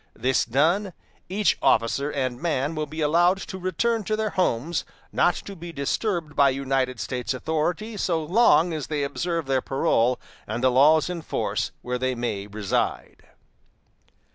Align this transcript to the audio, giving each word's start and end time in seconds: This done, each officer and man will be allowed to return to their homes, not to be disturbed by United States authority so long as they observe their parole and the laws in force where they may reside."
This 0.15 0.45
done, 0.45 0.93
each 1.29 1.59
officer 1.61 2.09
and 2.09 2.41
man 2.41 2.73
will 2.73 2.87
be 2.87 3.01
allowed 3.01 3.37
to 3.41 3.59
return 3.59 4.03
to 4.05 4.15
their 4.15 4.31
homes, 4.31 4.83
not 5.11 5.35
to 5.45 5.55
be 5.55 5.71
disturbed 5.71 6.35
by 6.35 6.49
United 6.49 6.99
States 6.99 7.35
authority 7.35 7.97
so 7.97 8.23
long 8.23 8.73
as 8.73 8.87
they 8.87 9.03
observe 9.03 9.45
their 9.45 9.61
parole 9.61 10.19
and 10.47 10.63
the 10.63 10.71
laws 10.71 11.07
in 11.07 11.21
force 11.21 11.69
where 11.83 11.99
they 11.99 12.15
may 12.15 12.47
reside." 12.47 13.27